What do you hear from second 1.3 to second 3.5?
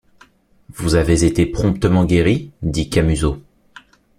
promptement guéri? dit Camusot.